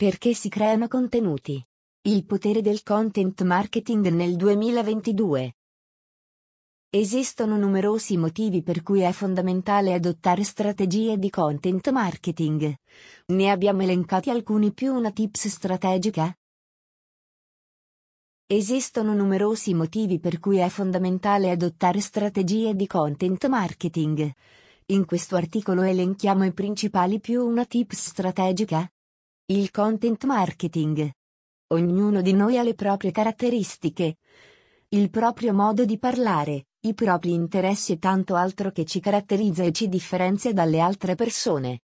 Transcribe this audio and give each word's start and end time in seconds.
Perché 0.00 0.32
si 0.32 0.48
creano 0.48 0.88
contenuti? 0.88 1.62
Il 2.08 2.24
potere 2.24 2.62
del 2.62 2.82
content 2.82 3.42
marketing 3.42 4.08
nel 4.08 4.34
2022. 4.34 5.56
Esistono 6.88 7.58
numerosi 7.58 8.16
motivi 8.16 8.62
per 8.62 8.82
cui 8.82 9.00
è 9.02 9.12
fondamentale 9.12 9.92
adottare 9.92 10.42
strategie 10.42 11.18
di 11.18 11.28
content 11.28 11.90
marketing. 11.90 12.74
Ne 13.26 13.50
abbiamo 13.50 13.82
elencati 13.82 14.30
alcuni 14.30 14.72
più 14.72 14.94
una 14.94 15.10
tips 15.10 15.48
strategica? 15.48 16.34
Esistono 18.46 19.12
numerosi 19.12 19.74
motivi 19.74 20.18
per 20.18 20.38
cui 20.38 20.56
è 20.56 20.68
fondamentale 20.70 21.50
adottare 21.50 22.00
strategie 22.00 22.74
di 22.74 22.86
content 22.86 23.46
marketing. 23.48 24.32
In 24.86 25.04
questo 25.04 25.36
articolo 25.36 25.82
elenchiamo 25.82 26.46
i 26.46 26.54
principali 26.54 27.20
più 27.20 27.44
una 27.44 27.66
tips 27.66 28.08
strategica. 28.08 28.90
Il 29.50 29.72
content 29.72 30.22
marketing. 30.26 31.10
Ognuno 31.72 32.22
di 32.22 32.32
noi 32.34 32.56
ha 32.56 32.62
le 32.62 32.74
proprie 32.74 33.10
caratteristiche, 33.10 34.18
il 34.90 35.10
proprio 35.10 35.52
modo 35.52 35.84
di 35.84 35.98
parlare, 35.98 36.66
i 36.82 36.94
propri 36.94 37.32
interessi 37.32 37.90
e 37.90 37.98
tanto 37.98 38.36
altro 38.36 38.70
che 38.70 38.84
ci 38.84 39.00
caratterizza 39.00 39.64
e 39.64 39.72
ci 39.72 39.88
differenzia 39.88 40.52
dalle 40.52 40.78
altre 40.78 41.16
persone. 41.16 41.80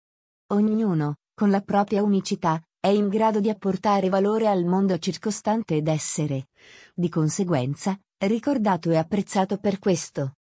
Ognuno, 0.47 1.19
con 1.33 1.51
la 1.51 1.61
propria 1.61 2.03
unicità, 2.03 2.61
è 2.81 2.89
in 2.89 3.07
grado 3.07 3.39
di 3.39 3.49
apportare 3.49 4.09
valore 4.09 4.49
al 4.49 4.65
mondo 4.65 4.97
circostante 4.97 5.77
ed 5.77 5.87
essere, 5.87 6.49
di 6.93 7.07
conseguenza, 7.07 7.97
ricordato 8.17 8.91
e 8.91 8.97
apprezzato 8.97 9.55
per 9.55 9.79
questo. 9.79 10.33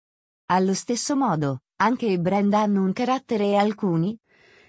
Allo 0.47 0.73
stesso 0.73 1.15
modo, 1.17 1.65
anche 1.83 2.07
i 2.07 2.19
brand 2.19 2.55
hanno 2.55 2.83
un 2.83 2.95
carattere 2.95 3.45
e 3.45 3.57
alcuni, 3.57 4.19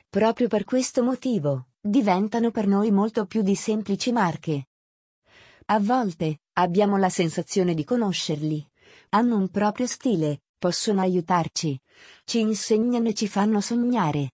proprio 0.09 0.49
per 0.49 0.65
questo 0.65 1.01
motivo, 1.01 1.67
diventano 1.81 2.51
per 2.51 2.67
noi 2.67 2.91
molto 2.91 3.25
più 3.25 3.41
di 3.41 3.55
semplici 3.55 4.11
marche. 4.11 4.67
A 5.65 5.79
volte, 5.79 6.41
abbiamo 6.53 6.97
la 6.97 7.09
sensazione 7.09 7.73
di 7.73 7.83
conoscerli. 7.83 8.63
Hanno 9.09 9.35
un 9.35 9.49
proprio 9.49 9.87
stile, 9.87 10.43
possono 10.57 11.01
aiutarci, 11.01 11.79
ci 12.23 12.39
insegnano 12.39 13.07
e 13.09 13.13
ci 13.13 13.27
fanno 13.27 13.61
sognare. 13.61 14.33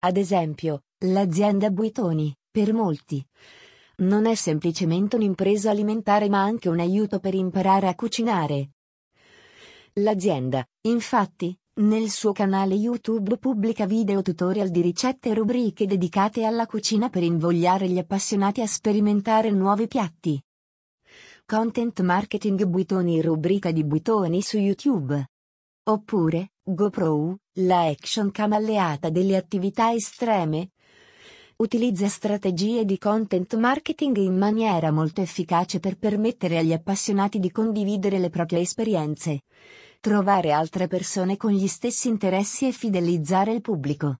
Ad 0.00 0.16
esempio, 0.16 0.82
l'azienda 0.98 1.70
Buitoni, 1.70 2.34
per 2.50 2.72
molti. 2.72 3.24
Non 3.96 4.26
è 4.26 4.34
semplicemente 4.34 5.16
un'impresa 5.16 5.70
alimentare 5.70 6.28
ma 6.28 6.42
anche 6.42 6.68
un 6.68 6.78
aiuto 6.78 7.18
per 7.18 7.34
imparare 7.34 7.88
a 7.88 7.94
cucinare. 7.94 8.70
L'azienda, 9.94 10.66
infatti, 10.82 11.56
nel 11.76 12.08
suo 12.08 12.30
canale 12.30 12.74
YouTube 12.74 13.36
pubblica 13.36 13.84
video 13.84 14.22
tutorial 14.22 14.70
di 14.70 14.80
ricette 14.80 15.30
e 15.30 15.34
rubriche 15.34 15.86
dedicate 15.86 16.44
alla 16.44 16.66
cucina 16.66 17.08
per 17.08 17.24
invogliare 17.24 17.88
gli 17.88 17.98
appassionati 17.98 18.60
a 18.60 18.66
sperimentare 18.66 19.50
nuovi 19.50 19.88
piatti. 19.88 20.40
Content 21.44 22.00
Marketing 22.02 22.64
Buitoni 22.64 23.20
rubrica 23.20 23.72
di 23.72 23.82
Buitoni 23.82 24.40
su 24.40 24.56
YouTube. 24.56 25.30
Oppure, 25.86 26.52
GoPro, 26.62 27.38
la 27.54 27.86
action 27.86 28.30
cam 28.30 28.52
alleata 28.52 29.10
delle 29.10 29.36
attività 29.36 29.92
estreme, 29.92 30.70
utilizza 31.56 32.06
strategie 32.06 32.84
di 32.84 32.98
content 32.98 33.56
marketing 33.56 34.16
in 34.18 34.36
maniera 34.38 34.92
molto 34.92 35.20
efficace 35.20 35.80
per 35.80 35.98
permettere 35.98 36.56
agli 36.58 36.72
appassionati 36.72 37.40
di 37.40 37.50
condividere 37.50 38.18
le 38.18 38.30
proprie 38.30 38.60
esperienze, 38.60 39.42
trovare 40.04 40.52
altre 40.52 40.86
persone 40.86 41.38
con 41.38 41.50
gli 41.52 41.66
stessi 41.66 42.08
interessi 42.08 42.68
e 42.68 42.72
fidelizzare 42.72 43.52
il 43.52 43.62
pubblico. 43.62 44.18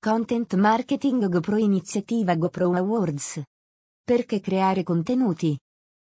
Content 0.00 0.52
Marketing 0.54 1.28
GoPro 1.28 1.56
Iniziativa 1.56 2.34
GoPro 2.34 2.72
Awards. 2.72 3.40
Perché 4.02 4.40
creare 4.40 4.82
contenuti? 4.82 5.56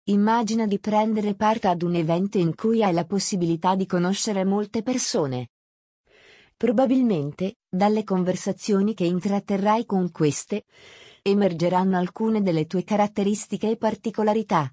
Immagina 0.05 0.69
di 0.69 0.79
prendere 0.79 1.35
parte 1.35 1.67
ad 1.67 1.83
un 1.83 1.97
evento 1.97 2.39
in 2.39 2.55
cui 2.55 2.85
hai 2.85 2.93
la 2.93 3.05
possibilità 3.05 3.75
di 3.75 3.87
conoscere 3.87 4.45
molte 4.45 4.85
persone. 4.85 5.49
Probabilmente, 6.57 7.57
dalle 7.69 8.05
conversazioni 8.05 8.95
che 8.95 9.03
intratterrai 9.03 9.85
con 9.85 10.13
queste, 10.13 10.63
emergeranno 11.23 11.97
alcune 11.97 12.41
delle 12.41 12.67
tue 12.67 12.85
caratteristiche 12.85 13.69
e 13.71 13.77
particolarità, 13.77 14.71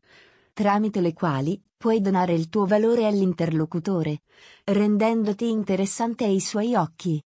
tramite 0.57 1.01
le 1.01 1.13
quali 1.13 1.62
puoi 1.78 2.01
donare 2.01 2.34
il 2.34 2.50
tuo 2.50 2.66
valore 2.66 3.06
all'interlocutore, 3.06 4.23
rendendoti 4.63 5.47
interessante 5.51 6.23
ai 6.23 6.40
suoi 6.40 6.73
occhi. 6.73 7.23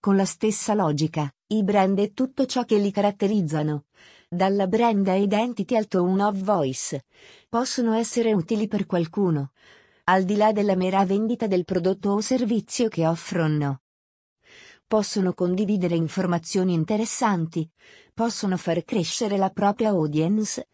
Con 0.00 0.16
la 0.16 0.24
stessa 0.24 0.74
logica, 0.74 1.32
i 1.52 1.62
brand 1.62 1.96
e 2.00 2.12
tutto 2.14 2.44
ciò 2.46 2.64
che 2.64 2.78
li 2.78 2.90
caratterizzano, 2.90 3.84
dalla 4.28 4.66
brand 4.66 5.06
identity 5.06 5.76
al 5.76 5.86
tone 5.86 6.20
of 6.24 6.42
voice, 6.42 7.04
possono 7.48 7.92
essere 7.92 8.32
utili 8.32 8.66
per 8.66 8.86
qualcuno, 8.86 9.52
al 10.06 10.24
di 10.24 10.34
là 10.34 10.50
della 10.50 10.74
mera 10.74 11.04
vendita 11.04 11.46
del 11.46 11.64
prodotto 11.64 12.10
o 12.10 12.20
servizio 12.20 12.88
che 12.88 13.06
offrono. 13.06 13.82
Possono 14.84 15.32
condividere 15.32 15.94
informazioni 15.94 16.72
interessanti, 16.72 17.70
possono 18.12 18.56
far 18.56 18.82
crescere 18.82 19.36
la 19.36 19.50
propria 19.50 19.90
audience, 19.90 20.66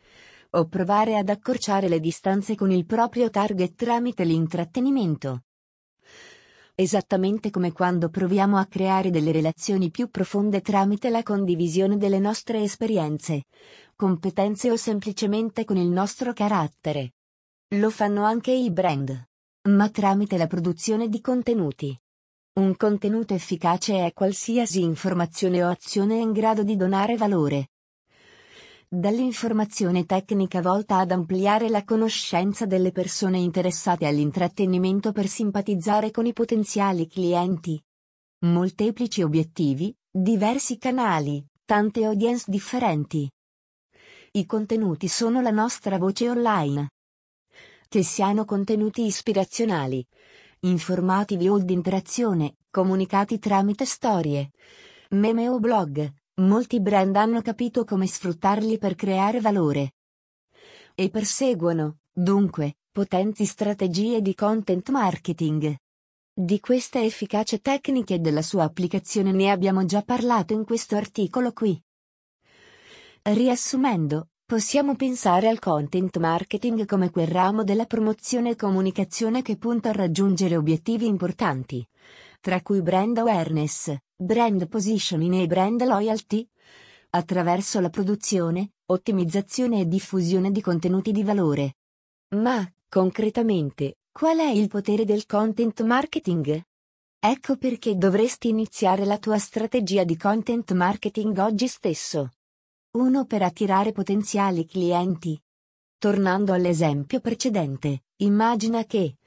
o 0.54 0.66
provare 0.66 1.16
ad 1.16 1.28
accorciare 1.28 1.88
le 1.88 2.00
distanze 2.00 2.54
con 2.54 2.70
il 2.70 2.84
proprio 2.84 3.30
target 3.30 3.74
tramite 3.74 4.24
l'intrattenimento. 4.24 5.42
Esattamente 6.74 7.50
come 7.50 7.72
quando 7.72 8.08
proviamo 8.08 8.56
a 8.56 8.66
creare 8.66 9.10
delle 9.10 9.30
relazioni 9.30 9.90
più 9.90 10.08
profonde 10.08 10.62
tramite 10.62 11.10
la 11.10 11.22
condivisione 11.22 11.96
delle 11.96 12.18
nostre 12.18 12.62
esperienze, 12.62 13.44
competenze 13.94 14.70
o 14.70 14.76
semplicemente 14.76 15.64
con 15.64 15.76
il 15.76 15.88
nostro 15.88 16.32
carattere. 16.32 17.12
Lo 17.74 17.90
fanno 17.90 18.24
anche 18.24 18.52
i 18.52 18.70
brand. 18.70 19.28
Ma 19.68 19.88
tramite 19.90 20.36
la 20.36 20.46
produzione 20.46 21.08
di 21.08 21.20
contenuti. 21.20 21.96
Un 22.54 22.76
contenuto 22.76 23.32
efficace 23.32 24.04
è 24.04 24.12
qualsiasi 24.12 24.82
informazione 24.82 25.62
o 25.62 25.68
azione 25.68 26.16
in 26.16 26.32
grado 26.32 26.62
di 26.64 26.76
donare 26.76 27.16
valore. 27.16 27.68
Dall'informazione 28.94 30.04
tecnica 30.04 30.60
volta 30.60 30.98
ad 30.98 31.12
ampliare 31.12 31.70
la 31.70 31.82
conoscenza 31.82 32.66
delle 32.66 32.92
persone 32.92 33.38
interessate 33.38 34.06
all'intrattenimento 34.06 35.12
per 35.12 35.28
simpatizzare 35.28 36.10
con 36.10 36.26
i 36.26 36.34
potenziali 36.34 37.08
clienti. 37.08 37.82
Molteplici 38.40 39.22
obiettivi, 39.22 39.96
diversi 40.10 40.76
canali, 40.76 41.42
tante 41.64 42.04
audience 42.04 42.44
differenti. 42.50 43.30
I 44.32 44.44
contenuti 44.44 45.08
sono 45.08 45.40
la 45.40 45.50
nostra 45.50 45.96
voce 45.96 46.28
online. 46.28 46.90
Che 47.88 48.02
siano 48.02 48.44
contenuti 48.44 49.06
ispirazionali, 49.06 50.06
informativi 50.60 51.48
o 51.48 51.56
di 51.58 51.72
interazione, 51.72 52.56
comunicati 52.68 53.38
tramite 53.38 53.86
storie, 53.86 54.50
meme 55.12 55.48
o 55.48 55.58
blog, 55.58 56.12
molti 56.36 56.80
brand 56.80 57.14
hanno 57.16 57.42
capito 57.42 57.84
come 57.84 58.06
sfruttarli 58.06 58.78
per 58.78 58.94
creare 58.94 59.40
valore. 59.40 59.94
E 60.94 61.10
perseguono, 61.10 61.98
dunque, 62.12 62.76
potenti 62.90 63.44
strategie 63.44 64.20
di 64.20 64.34
content 64.34 64.88
marketing. 64.90 65.76
Di 66.34 66.60
queste 66.60 67.02
efficace 67.02 67.60
tecniche 67.60 68.14
e 68.14 68.18
della 68.18 68.42
sua 68.42 68.64
applicazione 68.64 69.32
ne 69.32 69.50
abbiamo 69.50 69.84
già 69.84 70.02
parlato 70.02 70.54
in 70.54 70.64
questo 70.64 70.96
articolo 70.96 71.52
qui. 71.52 71.80
Riassumendo, 73.22 74.28
Possiamo 74.52 74.96
pensare 74.96 75.48
al 75.48 75.58
content 75.58 76.18
marketing 76.18 76.84
come 76.84 77.08
quel 77.08 77.26
ramo 77.26 77.64
della 77.64 77.86
promozione 77.86 78.50
e 78.50 78.56
comunicazione 78.56 79.40
che 79.40 79.56
punta 79.56 79.88
a 79.88 79.92
raggiungere 79.92 80.58
obiettivi 80.58 81.06
importanti, 81.06 81.82
tra 82.38 82.60
cui 82.60 82.82
brand 82.82 83.16
awareness, 83.16 83.96
brand 84.22 84.68
positioning 84.68 85.34
e 85.34 85.46
brand 85.46 85.82
loyalty, 85.82 86.48
attraverso 87.10 87.80
la 87.80 87.90
produzione, 87.90 88.72
ottimizzazione 88.86 89.80
e 89.80 89.86
diffusione 89.86 90.50
di 90.50 90.60
contenuti 90.60 91.12
di 91.12 91.22
valore. 91.22 91.76
Ma, 92.36 92.66
concretamente, 92.88 93.96
qual 94.10 94.38
è 94.38 94.50
il 94.50 94.68
potere 94.68 95.04
del 95.04 95.26
content 95.26 95.82
marketing? 95.82 96.62
Ecco 97.18 97.56
perché 97.56 97.96
dovresti 97.96 98.48
iniziare 98.48 99.04
la 99.04 99.18
tua 99.18 99.38
strategia 99.38 100.04
di 100.04 100.16
content 100.16 100.72
marketing 100.72 101.36
oggi 101.38 101.68
stesso. 101.68 102.30
1 102.92 103.26
per 103.26 103.42
attirare 103.42 103.92
potenziali 103.92 104.66
clienti. 104.66 105.40
Tornando 105.98 106.52
all'esempio 106.52 107.20
precedente, 107.20 108.04
immagina 108.16 108.84
che, 108.84 109.18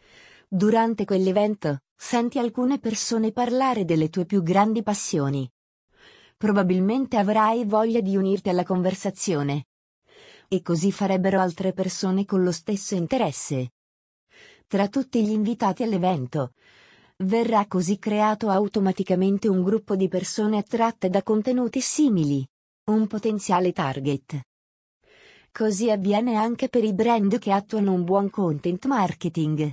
durante 0.47 1.05
quell'evento, 1.05 1.83
senti 1.95 2.39
alcune 2.39 2.79
persone 2.79 3.31
parlare 3.31 3.85
delle 3.85 4.09
tue 4.09 4.25
più 4.25 4.43
grandi 4.43 4.83
passioni. 4.83 5.49
Probabilmente 6.37 7.17
avrai 7.17 7.65
voglia 7.65 8.01
di 8.01 8.15
unirti 8.15 8.49
alla 8.49 8.63
conversazione. 8.63 9.65
E 10.47 10.61
così 10.61 10.91
farebbero 10.91 11.39
altre 11.39 11.73
persone 11.73 12.25
con 12.25 12.43
lo 12.43 12.51
stesso 12.51 12.95
interesse. 12.95 13.71
Tra 14.67 14.87
tutti 14.87 15.25
gli 15.25 15.31
invitati 15.31 15.83
all'evento, 15.83 16.51
verrà 17.17 17.65
così 17.67 17.97
creato 17.97 18.49
automaticamente 18.49 19.47
un 19.47 19.63
gruppo 19.63 19.95
di 19.95 20.07
persone 20.07 20.57
attratte 20.57 21.09
da 21.09 21.23
contenuti 21.23 21.79
simili 21.79 22.45
Un 22.91 23.07
potenziale 23.07 23.71
target. 23.71 24.41
Così 25.51 25.89
avviene 25.89 26.35
anche 26.35 26.67
per 26.67 26.83
i 26.83 26.93
brand 26.93 27.39
che 27.39 27.51
attuano 27.51 27.93
un 27.93 28.03
buon 28.03 28.29
content 28.29 28.85
marketing. 28.85 29.71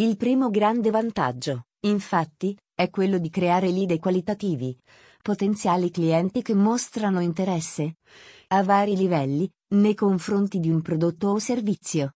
Il 0.00 0.16
primo 0.16 0.48
grande 0.48 0.88
vantaggio, 0.88 1.66
infatti, 1.80 2.56
è 2.74 2.88
quello 2.88 3.18
di 3.18 3.28
creare 3.28 3.68
lead 3.68 3.98
qualitativi, 3.98 4.74
potenziali 5.20 5.90
clienti 5.90 6.40
che 6.40 6.54
mostrano 6.54 7.20
interesse, 7.20 7.96
a 8.48 8.62
vari 8.62 8.96
livelli, 8.96 9.46
nei 9.74 9.94
confronti 9.94 10.58
di 10.58 10.70
un 10.70 10.80
prodotto 10.80 11.28
o 11.28 11.38
servizio. 11.38 12.14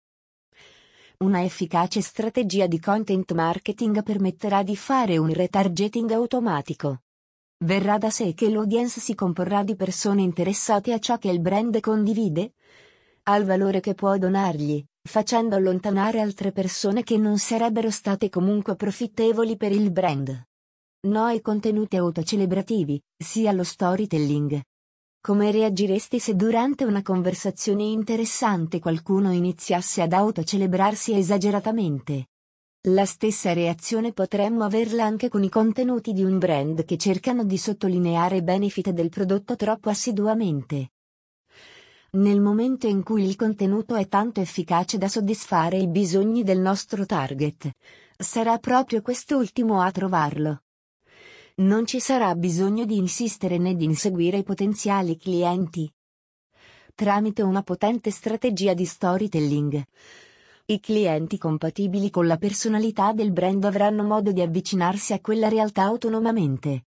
Una 1.24 1.44
efficace 1.44 2.02
strategia 2.02 2.68
di 2.68 2.80
content 2.80 3.32
marketing 3.34 4.04
permetterà 4.04 4.62
di 4.62 4.76
fare 4.76 5.18
un 5.18 5.34
retargeting 5.34 6.12
automatico. 6.12 7.02
Verrà 7.66 7.98
da 7.98 8.12
sé 8.12 8.36
che 8.36 8.52
l'audience 8.52 9.00
si 9.00 9.16
comporrà 9.16 9.64
di 9.64 9.76
persone 9.76 10.22
interessate 10.22 10.94
a 10.94 11.00
ciò 11.00 11.18
che 11.18 11.32
il 11.32 11.40
brand 11.40 11.80
condivide, 11.80 12.54
al 13.24 13.44
valore 13.44 13.80
che 13.80 13.96
può 13.96 14.16
donargli, 14.20 14.86
facendo 15.08 15.56
allontanare 15.56 16.20
altre 16.20 16.52
persone 16.52 17.04
che 17.04 17.18
non 17.18 17.38
sarebbero 17.38 17.90
state 17.90 18.30
comunque 18.30 18.76
profittevoli 18.76 19.58
per 19.58 19.72
il 19.72 19.92
brand. 19.92 20.44
No 21.08 21.24
ai 21.24 21.42
contenuti 21.42 21.98
autocelebrativi, 21.98 23.02
sia 23.18 23.52
lo 23.52 23.64
storytelling. 23.64 24.62
Come 25.20 25.52
reagiresti 25.52 26.20
se 26.20 26.36
durante 26.36 26.84
una 26.84 27.02
conversazione 27.02 27.84
interessante 27.84 28.80
qualcuno 28.80 29.32
iniziasse 29.32 30.02
ad 30.02 30.14
autocelebrarsi 30.14 31.14
esageratamente? 31.14 32.28
La 32.88 33.06
stessa 33.06 33.54
reazione 33.54 34.14
potremmo 34.14 34.64
averla 34.64 35.04
anche 35.06 35.30
con 35.30 35.44
i 35.44 35.50
contenuti 35.50 36.14
di 36.14 36.24
un 36.24 36.40
brand 36.40 36.86
che 36.86 36.98
cercano 36.98 37.44
di 37.44 37.58
sottolineare 37.58 38.38
i 38.38 38.42
benefit 38.42 38.90
del 38.90 39.10
prodotto 39.10 39.56
troppo 39.56 39.90
assiduamente. 39.90 40.90
Nel 42.14 42.42
momento 42.42 42.88
in 42.88 43.04
cui 43.04 43.24
il 43.24 43.38
contenuto 43.38 43.96
è 43.96 44.10
tanto 44.10 44.42
efficace 44.42 44.98
da 44.98 45.08
soddisfare 45.08 45.78
i 45.78 45.88
bisogni 45.88 46.44
del 46.44 46.60
nostro 46.60 47.06
target, 47.06 47.72
sarà 48.18 48.58
proprio 48.58 49.02
quest'ultimo 49.02 49.82
a 49.82 49.90
trovarlo. 49.92 50.64
Non 51.56 51.86
ci 51.86 52.02
sarà 52.02 52.36
bisogno 52.36 52.84
di 52.84 52.98
insistere 52.98 53.58
né 53.58 53.76
di 53.76 53.86
inseguire 53.86 54.40
i 54.40 54.44
potenziali 54.44 55.16
clienti. 55.16 55.90
Tramite 56.94 57.44
una 57.44 57.64
potente 57.64 58.12
strategia 58.12 58.74
di 58.74 58.86
storytelling, 58.86 59.82
i 60.66 60.80
clienti 60.82 61.38
compatibili 61.38 62.10
con 62.10 62.28
la 62.28 62.38
personalità 62.38 63.14
del 63.14 63.32
brand 63.32 63.64
avranno 63.64 64.04
modo 64.04 64.34
di 64.34 64.42
avvicinarsi 64.42 65.14
a 65.14 65.22
quella 65.22 65.48
realtà 65.48 65.84
autonomamente. 65.84 66.88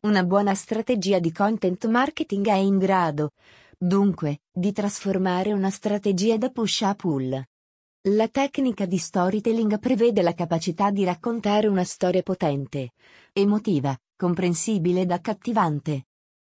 Una 0.00 0.24
buona 0.24 0.54
strategia 0.54 1.18
di 1.18 1.30
content 1.30 1.86
marketing 1.86 2.46
è 2.46 2.56
in 2.56 2.78
grado, 2.78 3.30
dunque, 3.84 4.40
di 4.50 4.72
trasformare 4.72 5.52
una 5.52 5.70
strategia 5.70 6.36
da 6.36 6.48
push 6.48 6.82
a 6.82 6.94
pull. 6.94 7.42
La 8.08 8.28
tecnica 8.28 8.86
di 8.86 8.98
storytelling 8.98 9.78
prevede 9.78 10.22
la 10.22 10.34
capacità 10.34 10.90
di 10.90 11.04
raccontare 11.04 11.68
una 11.68 11.84
storia 11.84 12.22
potente, 12.22 12.92
emotiva, 13.32 13.96
comprensibile 14.16 15.02
ed 15.02 15.10
accattivante. 15.10 16.06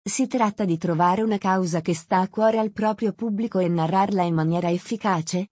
Si 0.02 0.26
tratta 0.26 0.64
di 0.64 0.78
trovare 0.78 1.22
una 1.22 1.38
causa 1.38 1.80
che 1.80 1.94
sta 1.94 2.20
a 2.20 2.28
cuore 2.28 2.58
al 2.58 2.72
proprio 2.72 3.12
pubblico 3.12 3.58
e 3.58 3.68
narrarla 3.68 4.22
in 4.22 4.34
maniera 4.34 4.70
efficace, 4.70 5.50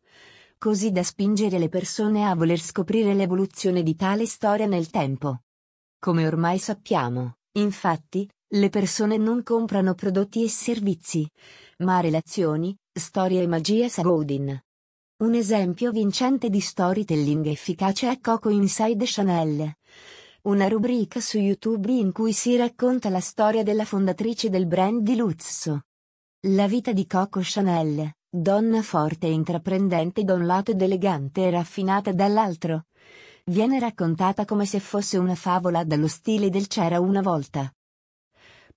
così 0.59 0.93
da 0.93 1.03
spingere 1.03 1.59
le 1.59 1.69
persone 1.69 2.27
a 2.27 2.35
voler 2.35 2.59
scoprire 2.59 3.13
l'evoluzione 3.13 3.83
di 3.83 3.95
tale 3.95 4.27
storia 4.27 4.67
nel 4.67 4.89
tempo. 4.89 5.43
Come 5.99 6.27
ormai 6.27 6.59
sappiamo, 6.59 7.37
infatti, 7.53 8.29
le 8.51 8.69
persone 8.69 9.17
non 9.17 9.43
comprano 9.43 9.95
prodotti 9.95 10.45
e 10.45 10.49
servizi, 10.49 11.29
ma 11.79 12.01
relazioni, 12.01 12.75
storie 12.91 13.43
e 13.43 13.47
magia 13.47 13.89
Sagodin. 13.89 14.59
Un 15.19 15.35
esempio 15.35 15.91
vincente 15.91 16.49
di 16.49 16.61
storytelling 16.61 17.47
efficace 17.47 18.11
è 18.11 18.19
Coco 18.19 18.49
Inside 18.49 19.05
Chanel, 19.07 19.75
una 20.43 20.69
rubrica 20.69 21.21
su 21.21 21.39
YouTube 21.39 21.93
in 21.93 22.13
cui 22.13 22.33
si 22.33 22.57
racconta 22.57 23.11
la 23.11 23.21
storia 23.21 23.63
della 23.63 23.85
fondatrice 23.85 24.49
del 24.49 24.67
brand 24.67 25.03
di 25.03 25.17
lusso. 25.17 25.83
La 26.49 26.67
vita 26.67 26.93
di 26.93 27.07
Coco 27.07 27.41
Chanel, 27.43 28.11
donna 28.27 28.81
forte 28.83 29.27
e 29.27 29.33
intraprendente 29.33 30.25
da 30.25 30.33
un 30.33 30.47
lato 30.47 30.71
ed 30.71 30.81
elegante 30.81 31.47
e 31.47 31.51
raffinata 31.51 32.13
dall'altro. 32.13 32.85
Viene 33.45 33.79
raccontata 33.79 34.45
come 34.47 34.65
se 34.65 34.81
fosse 34.81 35.19
una 35.19 35.35
favola 35.35 35.85
dallo 35.85 36.09
stile 36.09 36.49
del 36.49 36.69
c'era 36.69 37.01
una 37.01 37.21
volta. 37.21 37.71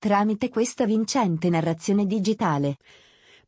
Tramite 0.01 0.47
questa 0.47 0.85
vincente 0.85 1.49
narrazione 1.49 2.05
digitale, 2.05 2.77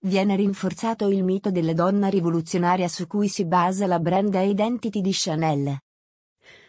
viene 0.01 0.35
rinforzato 0.35 1.07
il 1.07 1.23
mito 1.23 1.49
della 1.49 1.71
donna 1.71 2.09
rivoluzionaria 2.09 2.89
su 2.89 3.07
cui 3.07 3.29
si 3.29 3.45
basa 3.45 3.87
la 3.87 3.99
brand 3.99 4.33
identity 4.33 4.99
di 4.99 5.11
Chanel. 5.13 5.79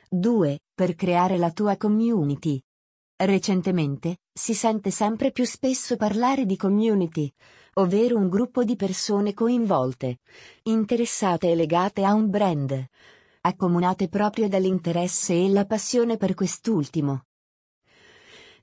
2. 0.08 0.61
Per 0.73 0.94
creare 0.94 1.37
la 1.37 1.50
tua 1.50 1.76
community. 1.76 2.62
Recentemente, 3.17 4.19
si 4.32 4.55
sente 4.55 4.93
sempre 4.93 5.32
più 5.32 5.44
spesso 5.44 5.96
parlare 5.96 6.46
di 6.46 6.56
community, 6.56 7.29
ovvero 7.75 8.17
un 8.17 8.29
gruppo 8.29 8.62
di 8.62 8.76
persone 8.76 9.34
coinvolte, 9.34 10.19
interessate 10.62 11.50
e 11.50 11.56
legate 11.56 12.05
a 12.05 12.14
un 12.14 12.31
brand, 12.31 12.87
accomunate 13.40 14.08
proprio 14.08 14.49
dall'interesse 14.49 15.34
e 15.34 15.49
la 15.50 15.67
passione 15.67 16.17
per 16.17 16.34
quest'ultimo. 16.34 17.25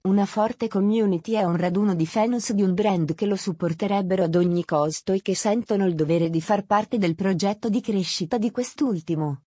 Una 0.01 0.25
forte 0.25 0.69
community 0.69 1.33
è 1.33 1.43
un 1.43 1.57
raduno 1.57 1.93
di 1.93 2.07
fans 2.07 2.53
di 2.53 2.63
un 2.63 2.73
brand 2.73 3.13
che 3.15 3.25
lo 3.25 3.35
supporterebbero 3.35 4.23
ad 4.23 4.35
ogni 4.35 4.63
costo 4.63 5.11
e 5.11 5.21
che 5.21 5.35
sentono 5.35 5.85
il 5.85 5.93
dovere 5.93 6.29
di 6.29 6.39
far 6.39 6.65
parte 6.65 6.97
del 6.97 7.15
progetto 7.15 7.67
di 7.67 7.81
crescita 7.81 8.37
di 8.37 8.49
quest'ultimo. 8.49 9.41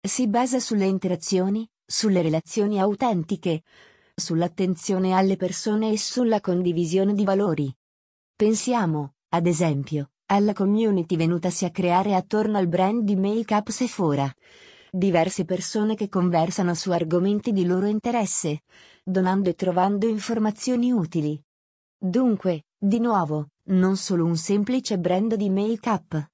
Si 0.00 0.26
basa 0.26 0.58
sulle 0.58 0.86
interazioni, 0.86 1.70
sulle 1.86 2.20
relazioni 2.20 2.80
autentiche, 2.80 3.62
sull'attenzione 4.12 5.12
alle 5.12 5.36
persone 5.36 5.92
e 5.92 5.98
sulla 5.98 6.40
condivisione 6.40 7.14
di 7.14 7.22
valori. 7.22 7.72
Pensiamo, 8.34 9.14
ad 9.28 9.46
esempio, 9.46 10.10
alla 10.26 10.52
community 10.52 11.14
venutasi 11.14 11.64
a 11.64 11.70
creare 11.70 12.16
attorno 12.16 12.58
al 12.58 12.66
brand 12.66 13.04
di 13.04 13.14
make-up 13.14 13.68
Sephora. 13.68 14.28
Diverse 14.90 15.44
persone 15.44 15.94
che 15.94 16.08
conversano 16.08 16.74
su 16.74 16.90
argomenti 16.90 17.52
di 17.52 17.64
loro 17.64 17.86
interesse, 17.86 18.62
donando 19.02 19.50
e 19.50 19.54
trovando 19.54 20.06
informazioni 20.06 20.92
utili. 20.92 21.40
Dunque, 21.98 22.64
di 22.78 22.98
nuovo, 22.98 23.48
non 23.68 23.96
solo 23.96 24.24
un 24.24 24.36
semplice 24.36 24.98
brand 24.98 25.34
di 25.34 25.50
make-up, 25.50 26.30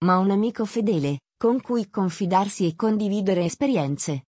ma 0.00 0.18
un 0.18 0.30
amico 0.30 0.64
fedele, 0.64 1.20
con 1.36 1.60
cui 1.60 1.88
confidarsi 1.90 2.66
e 2.66 2.74
condividere 2.74 3.44
esperienze. 3.44 4.26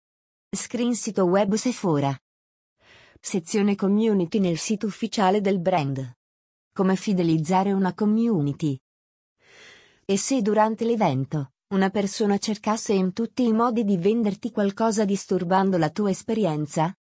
Screen 0.51 0.95
sito 0.95 1.25
web 1.25 1.55
Sephora. 1.55 2.17
Sezione 3.21 3.75
community 3.75 4.39
nel 4.39 4.59
sito 4.59 4.87
ufficiale 4.87 5.41
del 5.41 5.61
brand. 5.61 6.13
Come 6.73 6.97
fidelizzare 6.97 7.73
una 7.73 7.95
community. 7.95 8.79
E 10.05 10.17
se 10.17 10.43
durante 10.43 10.85
l'evento, 10.85 11.53
una 11.69 11.91
persona 11.91 12.39
cercasse 12.39 12.93
in 12.93 13.13
tutti 13.13 13.47
i 13.47 13.53
modi 13.53 13.85
di 13.85 13.97
venderti 13.97 14.51
qualcosa 14.51 15.05
disturbando 15.05 15.79
la 15.79 15.91
tua 15.91 16.11
esperienza? 16.11 16.95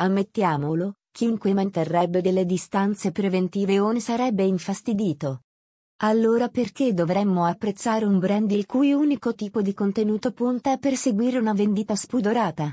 Ammettiamolo, 0.00 0.98
chiunque 1.10 1.52
manterrebbe 1.52 2.20
delle 2.20 2.44
distanze 2.44 3.10
preventive 3.10 3.80
o 3.80 3.90
ne 3.90 3.98
sarebbe 3.98 4.44
infastidito. 4.44 5.42
Allora 6.02 6.46
perché 6.46 6.94
dovremmo 6.94 7.44
apprezzare 7.46 8.04
un 8.04 8.20
brand 8.20 8.48
il 8.52 8.64
cui 8.64 8.92
unico 8.92 9.34
tipo 9.34 9.60
di 9.60 9.74
contenuto 9.74 10.30
punta 10.30 10.70
a 10.70 10.76
perseguire 10.76 11.38
una 11.38 11.52
vendita 11.52 11.96
spudorata? 11.96 12.72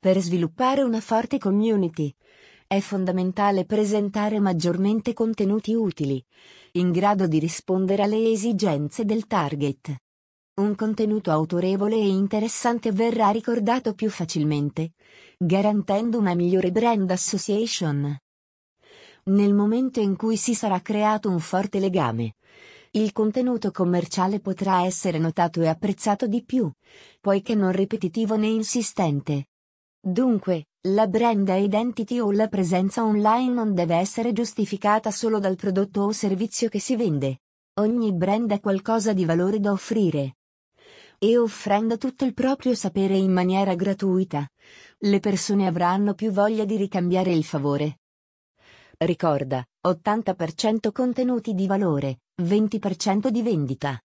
Per 0.00 0.18
sviluppare 0.18 0.80
una 0.80 1.02
forte 1.02 1.36
community, 1.36 2.14
è 2.66 2.80
fondamentale 2.80 3.66
presentare 3.66 4.40
maggiormente 4.40 5.12
contenuti 5.12 5.74
utili, 5.74 6.24
in 6.72 6.90
grado 6.90 7.26
di 7.26 7.38
rispondere 7.38 8.02
alle 8.02 8.30
esigenze 8.30 9.04
del 9.04 9.26
target. 9.26 10.03
Un 10.56 10.76
contenuto 10.76 11.32
autorevole 11.32 11.96
e 11.96 12.06
interessante 12.06 12.92
verrà 12.92 13.30
ricordato 13.30 13.92
più 13.92 14.08
facilmente, 14.08 14.92
garantendo 15.36 16.16
una 16.16 16.36
migliore 16.36 16.70
brand 16.70 17.10
association. 17.10 18.16
Nel 19.24 19.52
momento 19.52 19.98
in 19.98 20.14
cui 20.14 20.36
si 20.36 20.54
sarà 20.54 20.80
creato 20.80 21.28
un 21.28 21.40
forte 21.40 21.80
legame, 21.80 22.36
il 22.92 23.10
contenuto 23.10 23.72
commerciale 23.72 24.38
potrà 24.38 24.84
essere 24.84 25.18
notato 25.18 25.60
e 25.60 25.66
apprezzato 25.66 26.28
di 26.28 26.44
più, 26.44 26.70
poiché 27.20 27.56
non 27.56 27.72
ripetitivo 27.72 28.36
né 28.36 28.46
insistente. 28.46 29.48
Dunque, 30.00 30.66
la 30.82 31.08
brand 31.08 31.48
identity 31.48 32.20
o 32.20 32.30
la 32.30 32.46
presenza 32.46 33.02
online 33.02 33.52
non 33.52 33.74
deve 33.74 33.96
essere 33.96 34.32
giustificata 34.32 35.10
solo 35.10 35.40
dal 35.40 35.56
prodotto 35.56 36.02
o 36.02 36.12
servizio 36.12 36.68
che 36.68 36.78
si 36.78 36.94
vende. 36.94 37.40
Ogni 37.80 38.12
brand 38.12 38.52
ha 38.52 38.60
qualcosa 38.60 39.12
di 39.12 39.24
valore 39.24 39.58
da 39.58 39.72
offrire. 39.72 40.36
E 41.18 41.38
offrendo 41.38 41.96
tutto 41.96 42.24
il 42.24 42.34
proprio 42.34 42.74
sapere 42.74 43.16
in 43.16 43.32
maniera 43.32 43.74
gratuita, 43.74 44.46
le 44.98 45.20
persone 45.20 45.66
avranno 45.66 46.14
più 46.14 46.30
voglia 46.30 46.64
di 46.64 46.76
ricambiare 46.76 47.32
il 47.32 47.44
favore. 47.44 47.98
Ricorda, 48.98 49.64
80% 49.86 50.92
contenuti 50.92 51.54
di 51.54 51.66
valore, 51.66 52.20
20% 52.42 53.28
di 53.28 53.42
vendita. 53.42 54.00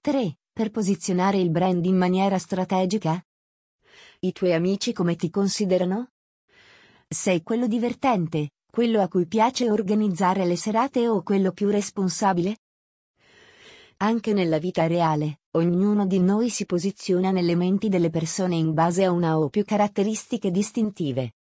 3. 0.00 0.36
Per 0.52 0.70
posizionare 0.70 1.38
il 1.38 1.50
brand 1.50 1.84
in 1.84 1.96
maniera 1.96 2.38
strategica? 2.38 3.22
I 4.20 4.32
tuoi 4.32 4.52
amici 4.52 4.92
come 4.92 5.16
ti 5.16 5.30
considerano? 5.30 6.08
Sei 7.08 7.42
quello 7.42 7.66
divertente, 7.66 8.50
quello 8.70 9.00
a 9.00 9.08
cui 9.08 9.26
piace 9.26 9.70
organizzare 9.70 10.44
le 10.44 10.56
serate 10.56 11.08
o 11.08 11.22
quello 11.22 11.52
più 11.52 11.68
responsabile? 11.68 12.58
Anche 14.02 14.32
nella 14.32 14.58
vita 14.58 14.88
reale, 14.88 15.42
ognuno 15.52 16.06
di 16.06 16.18
noi 16.18 16.50
si 16.50 16.66
posiziona 16.66 17.30
nelle 17.30 17.54
menti 17.54 17.88
delle 17.88 18.10
persone 18.10 18.56
in 18.56 18.74
base 18.74 19.04
a 19.04 19.12
una 19.12 19.38
o 19.38 19.48
più 19.48 19.64
caratteristiche 19.64 20.50
distintive. 20.50 21.34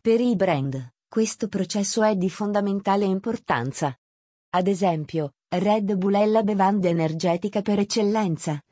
Per 0.00 0.20
i 0.20 0.36
brand, 0.36 0.92
questo 1.08 1.48
processo 1.48 2.04
è 2.04 2.14
di 2.14 2.30
fondamentale 2.30 3.04
importanza. 3.04 3.98
Ad 4.50 4.68
esempio, 4.68 5.34
Red 5.48 5.92
Bull 5.96 6.14
è 6.14 6.26
la 6.26 6.44
bevanda 6.44 6.86
energetica 6.86 7.62
per 7.62 7.80
eccellenza. 7.80 8.62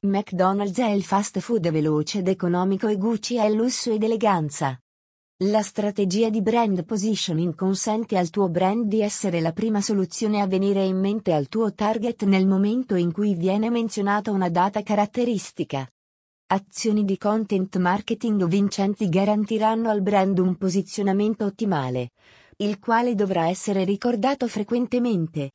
McDonald's 0.00 0.76
è 0.76 0.90
il 0.90 1.02
fast 1.02 1.38
food 1.38 1.70
veloce 1.70 2.18
ed 2.18 2.28
economico 2.28 2.88
e 2.88 2.98
Gucci 2.98 3.36
è 3.36 3.48
lusso 3.48 3.90
ed 3.90 4.02
eleganza. 4.02 4.78
La 5.42 5.62
strategia 5.62 6.30
di 6.30 6.40
brand 6.42 6.84
positioning 6.84 7.56
consente 7.56 8.16
al 8.16 8.30
tuo 8.30 8.48
brand 8.48 8.84
di 8.84 9.00
essere 9.00 9.40
la 9.40 9.52
prima 9.52 9.80
soluzione 9.80 10.40
a 10.40 10.46
venire 10.46 10.84
in 10.84 10.96
mente 10.96 11.32
al 11.32 11.48
tuo 11.48 11.74
target 11.74 12.22
nel 12.22 12.46
momento 12.46 12.94
in 12.94 13.10
cui 13.10 13.34
viene 13.34 13.68
menzionata 13.68 14.30
una 14.30 14.48
data 14.48 14.84
caratteristica. 14.84 15.90
Azioni 16.52 17.04
di 17.04 17.18
content 17.18 17.76
marketing 17.78 18.46
vincenti 18.46 19.08
garantiranno 19.08 19.90
al 19.90 20.02
brand 20.02 20.38
un 20.38 20.54
posizionamento 20.54 21.46
ottimale, 21.46 22.10
il 22.58 22.78
quale 22.78 23.16
dovrà 23.16 23.48
essere 23.48 23.82
ricordato 23.82 24.46
frequentemente, 24.46 25.50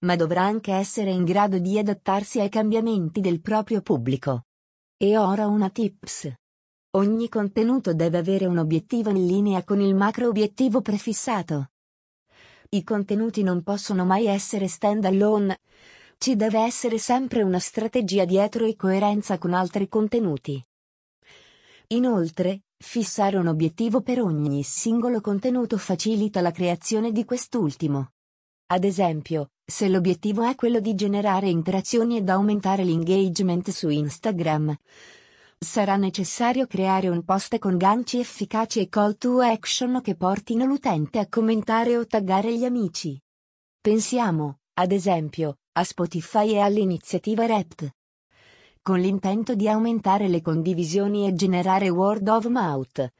ma 0.00 0.16
dovrà 0.16 0.42
anche 0.42 0.72
essere 0.72 1.12
in 1.12 1.22
grado 1.22 1.60
di 1.60 1.78
adattarsi 1.78 2.40
ai 2.40 2.48
cambiamenti 2.48 3.20
del 3.20 3.40
proprio 3.40 3.82
pubblico. 3.82 4.46
E 4.96 5.16
ora 5.16 5.46
una 5.46 5.70
tips. 5.70 6.28
Ogni 6.94 7.30
contenuto 7.30 7.94
deve 7.94 8.18
avere 8.18 8.44
un 8.44 8.58
obiettivo 8.58 9.08
in 9.08 9.26
linea 9.26 9.64
con 9.64 9.80
il 9.80 9.94
macro 9.94 10.28
obiettivo 10.28 10.82
prefissato. 10.82 11.70
I 12.68 12.84
contenuti 12.84 13.42
non 13.42 13.62
possono 13.62 14.04
mai 14.04 14.26
essere 14.26 14.68
stand 14.68 15.06
alone. 15.06 15.60
Ci 16.18 16.36
deve 16.36 16.60
essere 16.60 16.98
sempre 16.98 17.42
una 17.42 17.58
strategia 17.58 18.26
dietro 18.26 18.66
e 18.66 18.76
coerenza 18.76 19.38
con 19.38 19.54
altri 19.54 19.88
contenuti. 19.88 20.62
Inoltre, 21.88 22.64
fissare 22.76 23.38
un 23.38 23.46
obiettivo 23.46 24.02
per 24.02 24.20
ogni 24.20 24.62
singolo 24.62 25.22
contenuto 25.22 25.78
facilita 25.78 26.42
la 26.42 26.50
creazione 26.50 27.10
di 27.10 27.24
quest'ultimo. 27.24 28.10
Ad 28.66 28.84
esempio, 28.84 29.52
se 29.64 29.88
l'obiettivo 29.88 30.42
è 30.42 30.54
quello 30.56 30.78
di 30.78 30.94
generare 30.94 31.48
interazioni 31.48 32.18
ed 32.18 32.28
aumentare 32.28 32.84
l'engagement 32.84 33.70
su 33.70 33.88
Instagram, 33.88 34.76
sarà 35.62 35.96
necessario 35.96 36.66
creare 36.66 37.08
un 37.08 37.24
post 37.24 37.58
con 37.58 37.76
ganci 37.76 38.18
efficaci 38.18 38.80
e 38.80 38.88
call 38.88 39.16
to 39.16 39.40
action 39.40 40.00
che 40.02 40.16
portino 40.16 40.64
l'utente 40.64 41.18
a 41.18 41.28
commentare 41.28 41.96
o 41.96 42.04
taggare 42.06 42.56
gli 42.56 42.64
amici. 42.64 43.20
Pensiamo, 43.80 44.58
ad 44.74 44.92
esempio, 44.92 45.58
a 45.72 45.84
Spotify 45.84 46.52
e 46.52 46.58
all'iniziativa 46.58 47.46
Rept. 47.46 47.90
Con 48.82 48.98
l'intento 48.98 49.54
di 49.54 49.68
aumentare 49.68 50.28
le 50.28 50.42
condivisioni 50.42 51.28
e 51.28 51.34
generare 51.34 51.88
word 51.88 52.26
of 52.28 52.46
mouth. 52.46 53.12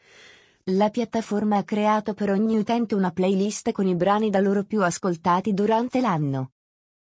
La 0.64 0.90
piattaforma 0.90 1.58
ha 1.58 1.64
creato 1.64 2.14
per 2.14 2.30
ogni 2.30 2.56
utente 2.56 2.94
una 2.94 3.12
playlist 3.12 3.70
con 3.70 3.86
i 3.86 3.94
brani 3.94 4.30
da 4.30 4.40
loro 4.40 4.64
più 4.64 4.82
ascoltati 4.82 5.54
durante 5.54 6.00
l'anno. 6.00 6.50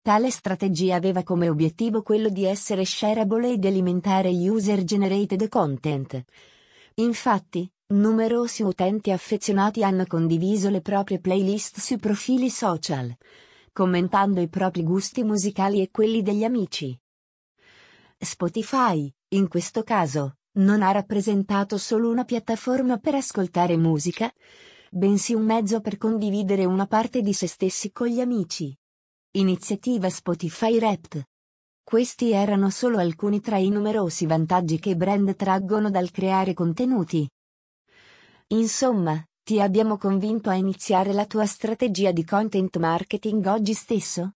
Tale 0.04 0.30
strategia 0.30 0.96
aveva 0.96 1.22
come 1.22 1.48
obiettivo 1.48 2.02
quello 2.02 2.28
di 2.28 2.44
essere 2.44 2.84
shareable 2.84 3.52
ed 3.52 3.64
alimentare 3.64 4.28
user-generated 4.28 5.48
content. 5.48 6.22
Infatti, 6.96 7.66
numerosi 7.86 8.62
utenti 8.62 9.12
affezionati 9.12 9.82
hanno 9.82 10.04
condiviso 10.06 10.68
le 10.68 10.82
proprie 10.82 11.20
playlist 11.20 11.78
sui 11.78 11.96
profili 11.96 12.50
social, 12.50 13.16
commentando 13.72 14.42
i 14.42 14.48
propri 14.48 14.82
gusti 14.82 15.22
musicali 15.22 15.80
e 15.80 15.90
quelli 15.90 16.20
degli 16.20 16.44
amici. 16.44 16.94
Spotify, 18.18 19.10
in 19.28 19.48
questo 19.48 19.84
caso, 19.84 20.36
non 20.58 20.82
ha 20.82 20.90
rappresentato 20.90 21.78
solo 21.78 22.10
una 22.10 22.24
piattaforma 22.24 22.98
per 22.98 23.14
ascoltare 23.14 23.78
musica, 23.78 24.30
bensì 24.90 25.32
un 25.32 25.46
mezzo 25.46 25.80
per 25.80 25.96
condividere 25.96 26.66
una 26.66 26.86
parte 26.86 27.22
di 27.22 27.32
se 27.32 27.46
stessi 27.46 27.90
con 27.90 28.08
gli 28.08 28.20
amici. 28.20 28.76
Iniziativa 29.36 30.08
Spotify 30.10 30.76
Wrapped. 30.76 31.20
Questi 31.82 32.30
erano 32.30 32.70
solo 32.70 32.98
alcuni 32.98 33.40
tra 33.40 33.56
i 33.56 33.68
numerosi 33.68 34.26
vantaggi 34.26 34.78
che 34.78 34.90
i 34.90 34.94
brand 34.94 35.34
traggono 35.34 35.90
dal 35.90 36.12
creare 36.12 36.54
contenuti. 36.54 37.28
Insomma, 38.52 39.20
ti 39.42 39.60
abbiamo 39.60 39.98
convinto 39.98 40.50
a 40.50 40.54
iniziare 40.54 41.12
la 41.12 41.26
tua 41.26 41.46
strategia 41.46 42.12
di 42.12 42.24
content 42.24 42.76
marketing 42.76 43.44
oggi 43.46 43.74
stesso? 43.74 44.34